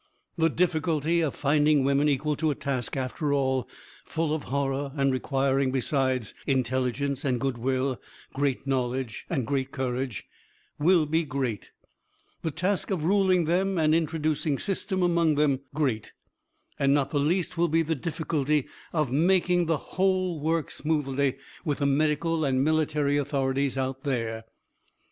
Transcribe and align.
The 0.35 0.49
difficulty 0.49 1.21
of 1.21 1.35
finding 1.35 1.83
women 1.83 2.09
equal 2.09 2.35
to 2.37 2.49
a 2.49 2.55
task 2.55 2.97
after 2.97 3.31
all 3.33 3.69
full 4.03 4.33
of 4.33 4.45
horror, 4.45 4.91
and 4.95 5.13
requiring, 5.13 5.71
besides 5.71 6.33
intelligence 6.47 7.23
and 7.23 7.39
goodwill, 7.39 8.01
great 8.33 8.65
knowledge 8.65 9.27
and 9.29 9.45
great 9.45 9.71
courage 9.71 10.25
will 10.79 11.05
be 11.05 11.23
great; 11.23 11.69
the 12.41 12.49
task 12.49 12.89
of 12.89 13.03
ruling 13.03 13.45
them 13.45 13.77
and 13.77 13.93
introducing 13.93 14.57
system 14.57 15.03
among 15.03 15.35
them 15.35 15.59
great, 15.75 16.13
and 16.79 16.95
not 16.95 17.11
the 17.11 17.19
least 17.19 17.55
will 17.55 17.67
be 17.67 17.83
the 17.83 17.93
difficulty 17.93 18.65
of 18.91 19.11
making 19.11 19.67
the 19.67 19.77
whole 19.77 20.39
work 20.39 20.71
smoothly 20.71 21.37
with 21.63 21.77
the 21.77 21.85
medical 21.85 22.43
and 22.43 22.63
military 22.63 23.17
authorities 23.17 23.77
out 23.77 24.01
there. 24.03 24.45